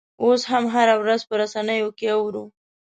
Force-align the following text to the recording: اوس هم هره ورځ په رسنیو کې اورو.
اوس 0.23 0.41
هم 0.51 0.63
هره 0.73 0.95
ورځ 1.01 1.21
په 1.29 1.33
رسنیو 1.41 1.89
کې 1.97 2.07
اورو. 2.17 2.43